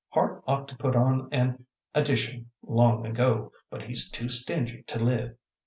[0.09, 5.37] Hart ought to put on an addition long ago, but he's too stingy to live.